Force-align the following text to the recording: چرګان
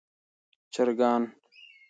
چرګان 0.73 1.23